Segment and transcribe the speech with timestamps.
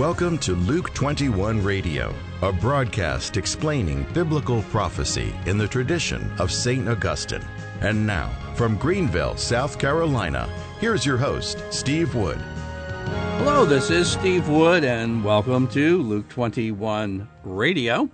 [0.00, 6.88] Welcome to Luke 21 Radio, a broadcast explaining biblical prophecy in the tradition of St.
[6.88, 7.44] Augustine.
[7.82, 10.48] And now, from Greenville, South Carolina,
[10.80, 12.38] here's your host, Steve Wood.
[12.38, 18.08] Hello, this is Steve Wood, and welcome to Luke 21 Radio.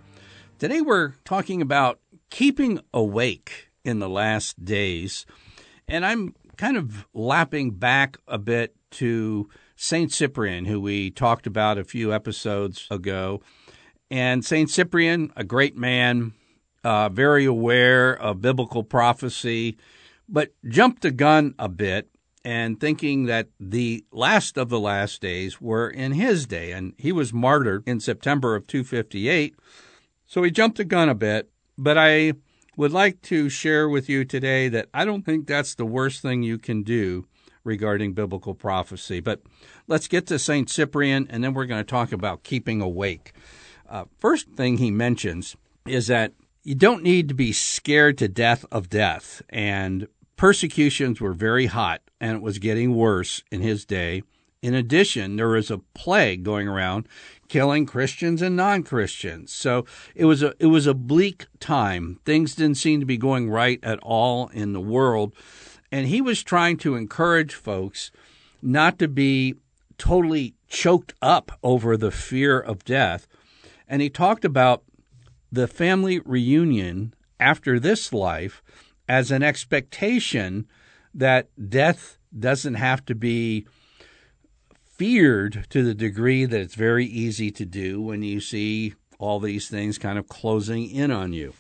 [0.59, 2.01] Today we're talking about
[2.31, 5.25] keeping awake in the last days,
[5.87, 10.13] and I'm kind of lapping back a bit to St.
[10.13, 13.43] Cyprian, who we talked about a few episodes ago.
[14.11, 14.71] And St.
[14.71, 16.33] Cyprian, a great man,
[16.85, 19.77] uh, very aware of biblical prophecy,
[20.29, 22.09] but jumped the gun a bit
[22.45, 26.71] and thinking that the last of the last days were in his day.
[26.71, 29.57] And he was martyred in September of 258.
[30.27, 31.51] So he jumped the gun a bit.
[31.77, 32.35] But I
[32.77, 36.43] would like to share with you today that I don't think that's the worst thing
[36.43, 37.27] you can do
[37.65, 39.21] regarding biblical prophecy.
[39.21, 39.43] But
[39.87, 40.71] let's get to St.
[40.71, 43.33] Cyprian, and then we're going to talk about keeping awake.
[43.89, 48.65] Uh, first thing he mentions is that you don't need to be scared to death
[48.71, 49.43] of death.
[49.49, 54.23] And persecutions were very hot, and it was getting worse in his day.
[54.63, 57.07] In addition, there was a plague going around
[57.49, 59.53] killing Christians and non-Christians.
[59.53, 62.21] So it was a it was a bleak time.
[62.25, 65.35] Things didn't seem to be going right at all in the world.
[65.93, 68.11] And he was trying to encourage folks
[68.61, 69.55] not to be
[69.99, 73.27] totally choked up over the fear of death.
[73.89, 74.83] And he talked about
[75.53, 78.63] the family reunion after this life
[79.09, 80.67] as an expectation
[81.15, 83.67] that death doesn't have to be
[84.97, 89.69] feared to the degree that it's very easy to do when you see all these
[89.69, 91.53] things kind of closing in on you.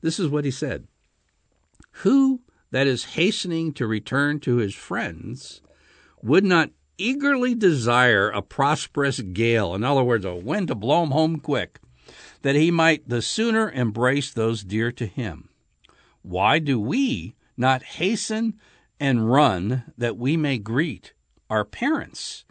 [0.00, 0.86] This is what he said
[2.02, 2.40] Who
[2.72, 5.60] that is hastening to return to his friends,
[6.22, 11.10] would not eagerly desire a prosperous gale, in other words, a wind to blow him
[11.10, 11.80] home quick,
[12.40, 15.50] that he might the sooner embrace those dear to him.
[16.22, 18.54] Why do we not hasten
[18.98, 21.12] and run that we may greet
[21.50, 22.44] our parents?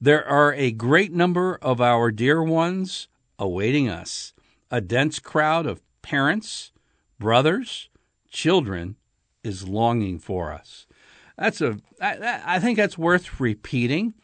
[0.00, 3.08] There are a great number of our dear ones
[3.38, 4.34] awaiting us,
[4.70, 6.70] a dense crowd of parents,
[7.18, 7.88] brothers,
[8.30, 8.96] children,
[9.42, 10.86] is longing for us.
[11.38, 11.78] That's a.
[12.00, 14.14] I, think that's worth repeating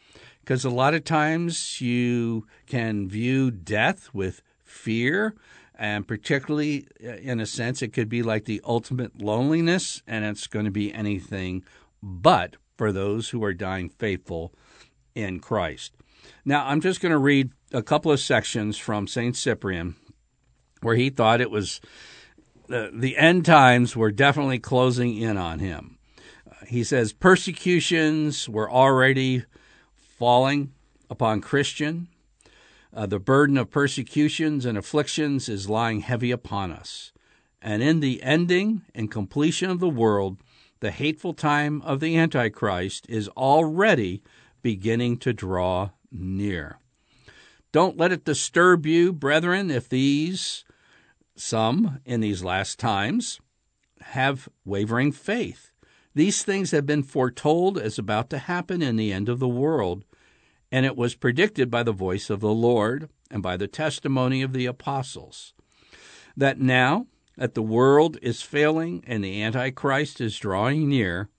[0.41, 5.35] because a lot of times you can view death with fear,
[5.73, 10.45] and particularly uh, in a sense, it could be like the ultimate loneliness, and it's
[10.45, 11.63] going to be anything
[12.01, 14.53] but for those who are dying faithful
[15.15, 15.93] in Christ.
[16.45, 19.35] Now, I'm just going to read a couple of sections from St.
[19.35, 19.95] Cyprian
[20.81, 21.79] where he thought it was
[22.67, 25.97] the, the end times were definitely closing in on him.
[26.49, 29.43] Uh, he says persecutions were already
[29.95, 30.71] falling
[31.09, 32.07] upon Christian.
[32.93, 37.11] Uh, the burden of persecutions and afflictions is lying heavy upon us.
[37.61, 40.37] And in the ending and completion of the world,
[40.79, 44.21] the hateful time of the Antichrist is already
[44.63, 46.79] beginning to draw near.
[47.71, 50.65] Don't let it disturb you, brethren, if these
[51.35, 53.39] some in these last times
[54.01, 55.71] have wavering faith.
[56.15, 60.05] These things have been foretold as about to happen in the end of the world,
[60.71, 64.53] and it was predicted by the voice of the Lord and by the testimony of
[64.53, 65.53] the apostles.
[66.37, 71.29] That now that the world is failing and the Antichrist is drawing near,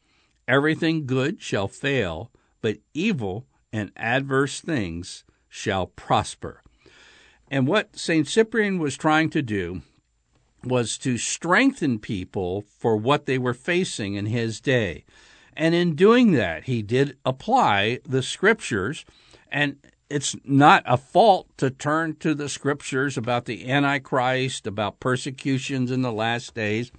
[0.48, 2.32] everything good shall fail,
[2.64, 3.44] but evil
[3.74, 6.62] and adverse things shall prosper.
[7.50, 8.26] And what St.
[8.26, 9.82] Cyprian was trying to do
[10.64, 15.04] was to strengthen people for what they were facing in his day.
[15.54, 19.04] And in doing that, he did apply the scriptures.
[19.52, 19.76] And
[20.08, 26.00] it's not a fault to turn to the scriptures about the Antichrist, about persecutions in
[26.00, 26.90] the last days.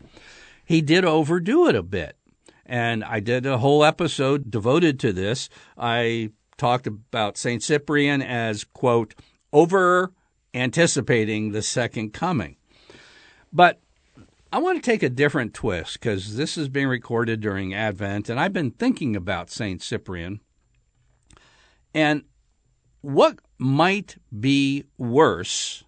[0.63, 2.17] He did overdo it a bit.
[2.65, 5.49] And I did a whole episode devoted to this.
[5.77, 7.61] I talked about St.
[7.61, 9.13] Cyprian as, quote,
[9.53, 10.11] over
[10.53, 12.55] anticipating the second coming.
[13.51, 13.79] But
[14.51, 18.39] I want to take a different twist because this is being recorded during Advent, and
[18.39, 19.81] I've been thinking about St.
[19.81, 20.39] Cyprian.
[21.93, 22.23] And
[23.01, 25.83] what might be worse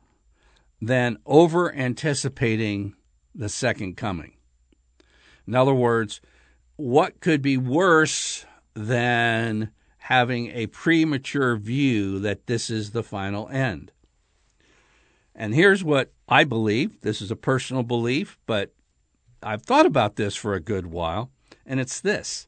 [0.81, 2.95] than over anticipating
[3.33, 4.33] the second coming?
[5.47, 6.19] In other words,
[6.77, 13.91] what could be worse than having a premature view that this is the final end?
[15.35, 17.01] And here's what I believe.
[17.01, 18.73] This is a personal belief, but
[19.43, 21.31] I've thought about this for a good while,
[21.65, 22.47] and it's this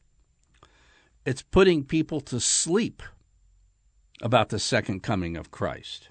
[1.26, 3.02] it's putting people to sleep
[4.22, 6.08] about the second coming of Christ.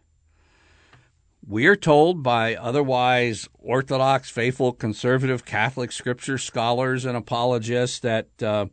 [1.46, 8.68] We are told by otherwise Orthodox, faithful, conservative Catholic scripture scholars and apologists that uh,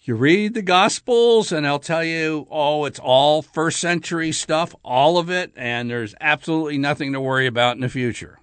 [0.00, 5.18] you read the Gospels and they'll tell you, oh, it's all first century stuff, all
[5.18, 8.38] of it, and there's absolutely nothing to worry about in the future.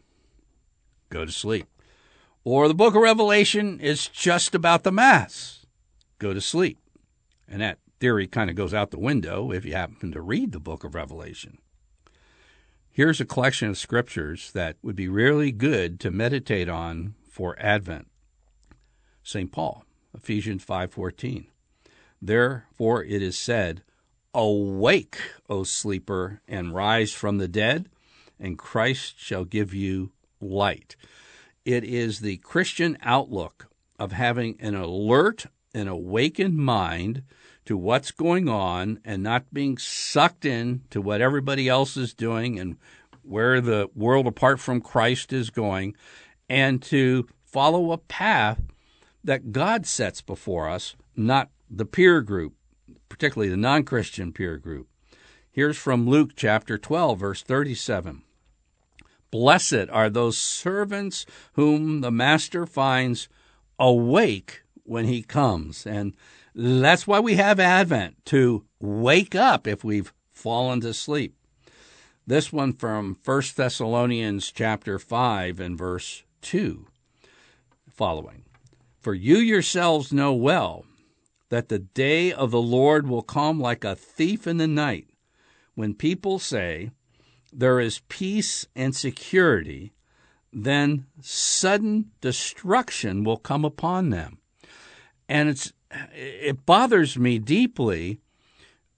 [1.09, 1.65] Go to sleep.
[2.43, 5.65] Or the book of Revelation is just about the Mass.
[6.17, 6.77] Go to sleep.
[7.47, 10.59] And that theory kind of goes out the window if you happen to read the
[10.59, 11.57] book of Revelation.
[12.99, 18.07] Here's a collection of scriptures that would be really good to meditate on for Advent.
[19.23, 19.49] St.
[19.49, 21.47] Paul, Ephesians 5:14.
[22.21, 23.83] Therefore it is said,
[24.33, 25.17] "Awake,
[25.49, 27.87] O sleeper, and rise from the dead,
[28.37, 30.11] and Christ shall give you
[30.41, 30.97] light."
[31.63, 33.67] It is the Christian outlook
[33.97, 37.23] of having an alert and awakened mind
[37.69, 42.59] to what's going on and not being sucked in to what everybody else is doing
[42.59, 42.75] and
[43.21, 45.95] where the world apart from Christ is going,
[46.49, 48.59] and to follow a path
[49.23, 52.55] that God sets before us, not the peer group,
[53.07, 54.87] particularly the non Christian peer group.
[55.51, 58.23] Here's from Luke chapter 12, verse 37.
[59.29, 63.29] Blessed are those servants whom the master finds
[63.77, 65.85] awake when he comes.
[65.85, 66.15] And
[66.59, 71.35] that's why we have Advent, to wake up if we've fallen to sleep.
[72.27, 76.85] This one from 1 Thessalonians chapter 5 and verse 2
[77.89, 78.43] following.
[78.99, 80.85] For you yourselves know well
[81.49, 85.07] that the day of the Lord will come like a thief in the night,
[85.75, 86.91] when people say,
[87.51, 89.93] There is peace and security,
[90.51, 94.39] then sudden destruction will come upon them.
[95.27, 95.73] And it's
[96.13, 98.19] it bothers me deeply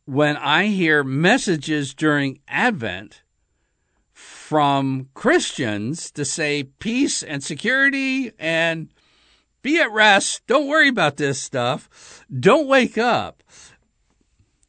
[0.06, 3.22] when I hear messages during Advent
[4.14, 8.90] from Christians to say peace and security and
[9.62, 10.46] be at rest.
[10.48, 12.26] Don't worry about this stuff.
[12.30, 13.44] Don't wake up.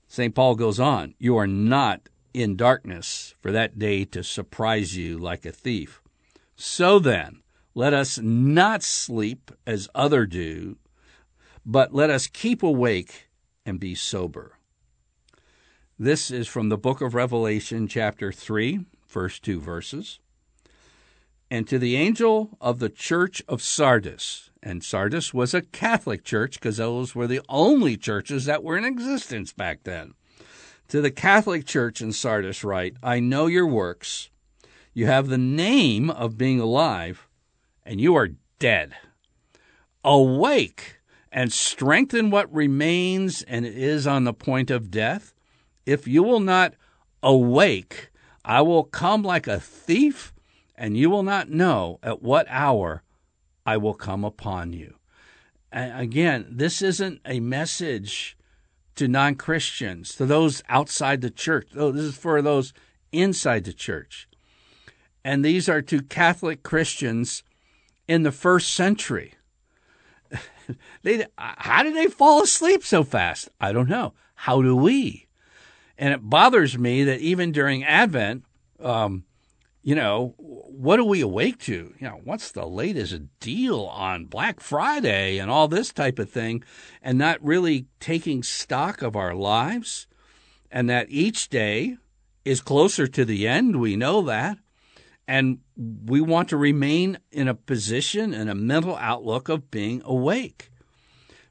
[0.07, 0.35] St.
[0.35, 5.45] Paul goes on, You are not in darkness for that day to surprise you like
[5.45, 6.03] a thief.
[6.55, 7.43] So then,
[7.75, 10.77] let us not sleep as other do,
[11.65, 13.29] but let us keep awake
[13.65, 14.59] and be sober.
[15.99, 20.19] This is from the book of Revelation, chapter 3, first two verses.
[21.51, 26.55] And to the angel of the church of Sardis, and Sardis was a Catholic church
[26.55, 30.15] because those were the only churches that were in existence back then.
[30.89, 34.31] To the Catholic church in Sardis, write, I know your works.
[34.95, 37.29] You have the name of being alive,
[37.85, 38.95] and you are dead.
[40.05, 41.02] Awake!
[41.33, 45.35] And strengthen what remains and is on the point of death?
[45.87, 46.75] If you will not
[47.23, 48.11] awake,
[48.45, 50.33] I will come like a thief,
[50.77, 53.03] and you will not know at what hour
[53.65, 54.97] I will come upon you.
[55.71, 58.37] And again, this isn't a message
[58.97, 61.69] to non Christians, to those outside the church.
[61.73, 62.75] This is for those
[63.11, 64.29] inside the church.
[65.25, 67.43] And these are to Catholic Christians
[68.07, 69.35] in the first century.
[71.03, 73.49] they, how did they fall asleep so fast?
[73.61, 74.15] I don't know.
[74.35, 75.29] How do we?
[75.99, 78.45] And it bothers me that even during Advent,
[78.81, 79.25] um,
[79.83, 81.95] you know, what are we awake to?
[81.99, 86.63] You know, what's the latest deal on Black Friday and all this type of thing,
[87.03, 90.07] and not really taking stock of our lives,
[90.71, 91.97] and that each day
[92.45, 93.81] is closer to the end.
[93.81, 94.59] We know that.
[95.27, 100.71] And we want to remain in a position and a mental outlook of being awake.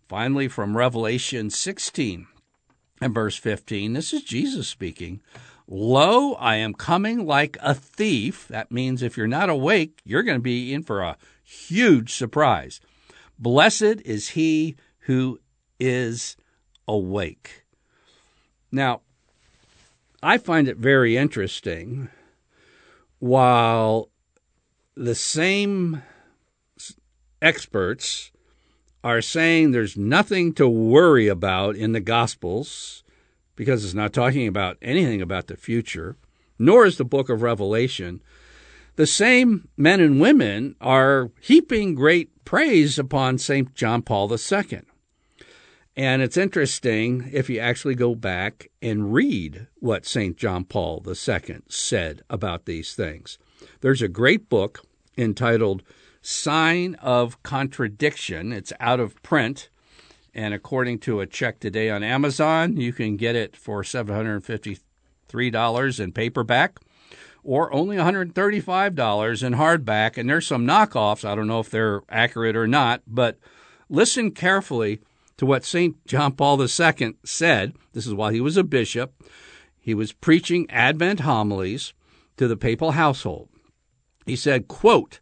[0.07, 2.27] Finally, from Revelation 16
[3.01, 5.21] and verse 15, this is Jesus speaking.
[5.67, 8.45] Lo, I am coming like a thief.
[8.49, 12.81] That means if you're not awake, you're going to be in for a huge surprise.
[13.39, 14.75] Blessed is he
[15.05, 15.39] who
[15.79, 16.35] is
[16.87, 17.63] awake.
[18.69, 19.01] Now,
[20.21, 22.09] I find it very interesting
[23.21, 24.09] while
[24.95, 26.01] the same
[27.39, 28.31] experts
[29.03, 33.03] are saying there's nothing to worry about in the Gospels
[33.55, 36.17] because it's not talking about anything about the future,
[36.57, 38.23] nor is the book of Revelation.
[38.95, 43.75] The same men and women are heaping great praise upon St.
[43.75, 44.81] John Paul II.
[45.97, 50.37] And it's interesting if you actually go back and read what St.
[50.37, 51.15] John Paul II
[51.67, 53.37] said about these things.
[53.81, 54.85] There's a great book
[55.17, 55.83] entitled
[56.21, 58.53] Sign of Contradiction.
[58.53, 59.67] It's out of print,
[60.33, 66.11] And according to a check today on Amazon, you can get it for $753 in
[66.13, 66.79] paperback
[67.43, 70.17] or only $135 in hardback.
[70.17, 71.25] And there's some knockoffs.
[71.25, 73.37] I don't know if they're accurate or not, but
[73.89, 75.01] listen carefully
[75.41, 76.05] to what St.
[76.05, 77.73] John Paul II said.
[77.93, 79.23] This is while he was a bishop.
[79.79, 81.93] He was preaching Advent homilies
[82.37, 83.49] to the papal household.
[84.27, 85.19] He said, quote,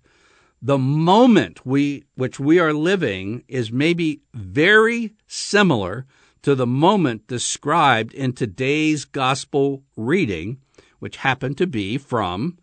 [0.61, 6.05] the moment we which we are living is maybe very similar
[6.41, 10.57] to the moment described in today's gospel reading
[10.99, 12.57] which happened to be from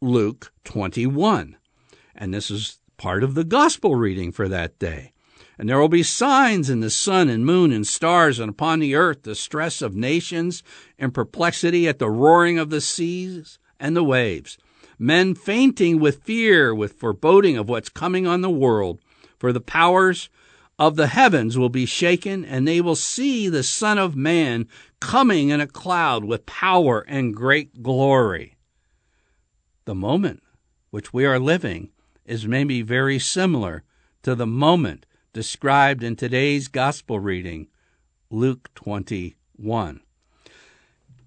[0.00, 1.56] Luke 21.
[2.14, 5.14] And this is part of the gospel reading for that day.
[5.58, 8.94] And there will be signs in the sun and moon and stars, and upon the
[8.94, 10.62] earth the stress of nations
[10.98, 14.58] and perplexity at the roaring of the seas and the waves.
[14.98, 19.00] Men fainting with fear, with foreboding of what's coming on the world.
[19.38, 20.28] For the powers
[20.78, 24.68] of the heavens will be shaken, and they will see the Son of Man
[25.00, 28.56] coming in a cloud with power and great glory.
[29.86, 30.42] The moment
[30.90, 31.90] which we are living
[32.24, 33.84] is maybe very similar
[34.22, 35.06] to the moment
[35.36, 37.68] described in today's gospel reading,
[38.30, 40.00] Luke 21.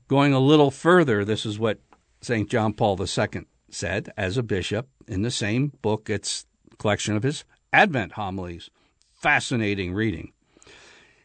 [0.07, 1.77] Going a little further, this is what
[2.19, 2.49] St.
[2.49, 6.09] John Paul II said as a bishop in the same book.
[6.09, 8.71] It's a collection of his Advent homilies.
[9.13, 10.33] Fascinating reading.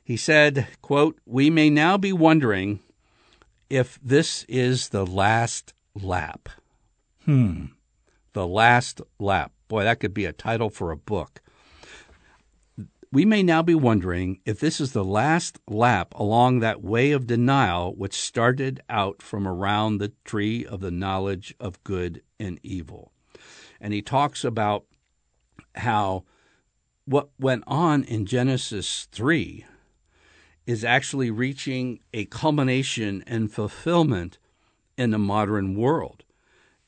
[0.04, 2.80] He said, quote, We may now be wondering
[3.70, 6.50] if this is the last lap.
[7.24, 7.64] Hmm.
[8.34, 9.52] The last lap.
[9.68, 11.40] Boy, that could be a title for a book.
[13.14, 17.28] We may now be wondering if this is the last lap along that way of
[17.28, 23.12] denial which started out from around the tree of the knowledge of good and evil.
[23.80, 24.86] And he talks about
[25.76, 26.24] how
[27.04, 29.64] what went on in Genesis 3
[30.66, 34.38] is actually reaching a culmination and fulfillment
[34.98, 36.24] in the modern world.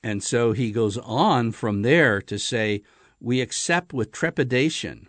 [0.03, 2.83] And so he goes on from there to say,
[3.21, 5.07] we accept with trepidation,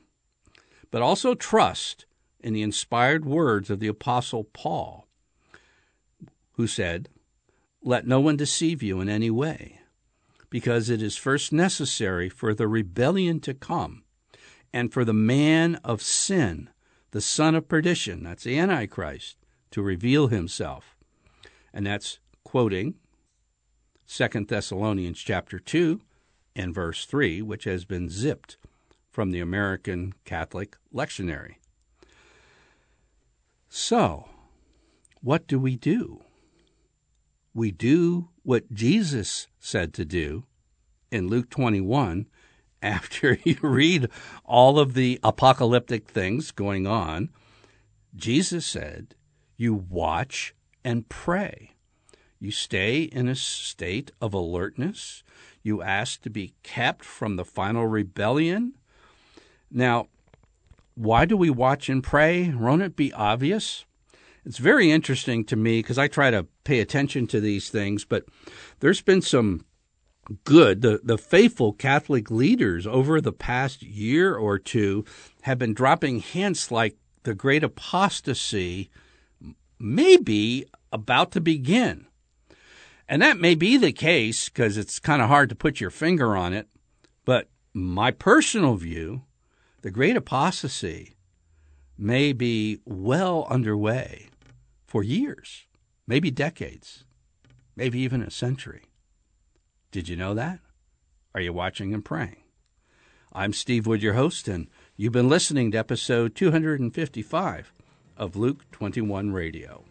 [0.91, 2.05] but also trust
[2.39, 5.07] in the inspired words of the Apostle Paul,
[6.53, 7.09] who said,
[7.81, 9.79] Let no one deceive you in any way,
[10.49, 14.03] because it is first necessary for the rebellion to come
[14.73, 16.69] and for the man of sin
[17.11, 19.37] the son of perdition, that's the Antichrist,
[19.71, 20.95] to reveal himself.
[21.73, 22.95] And that's quoting
[24.07, 26.01] 2 Thessalonians chapter 2
[26.55, 28.57] and verse 3, which has been zipped
[29.17, 31.55] from the American Catholic lectionary.
[33.67, 34.29] So,
[35.21, 36.21] what do we do?
[37.51, 40.43] We do what Jesus said to do
[41.09, 42.27] in Luke 21
[42.83, 44.07] after you read
[44.45, 47.31] all of the apocalyptic things going on,
[48.15, 49.15] Jesus said,
[49.55, 50.53] you watch
[50.85, 51.71] and pray.
[52.39, 55.23] You stay in a state of alertness.
[55.63, 58.75] You ask to be kept from the final rebellion.
[59.71, 60.07] Now,
[60.95, 62.49] why do we watch and pray?
[62.49, 63.85] Won't it be obvious?
[64.45, 68.25] It's very interesting to me because I try to pay attention to these things, but
[68.79, 69.65] there's been some
[70.43, 70.81] good.
[70.81, 75.05] The, the faithful Catholic leaders over the past year or two
[75.41, 78.89] have been dropping hints like the great apostasy
[79.79, 82.07] may be about to begin.
[83.09, 86.35] And that may be the case because it's kind of hard to put your finger
[86.35, 86.67] on it.
[87.25, 89.23] But my personal view,
[89.87, 91.15] the great apostasy
[91.97, 94.27] may be well underway
[94.85, 95.65] for years,
[96.05, 97.05] maybe decades,
[97.73, 98.83] maybe even a century.
[99.89, 100.59] Did you know that?
[101.33, 102.43] Are you watching and praying?
[103.31, 104.67] I'm Steve Wood, your host, and
[104.97, 107.71] you've been listening to episode 255
[108.17, 109.85] of Luke 21 Radio.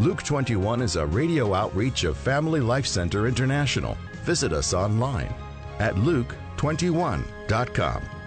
[0.00, 3.98] Luke 21 is a radio outreach of Family Life Center International.
[4.22, 5.34] Visit us online
[5.80, 8.17] at luke21.com.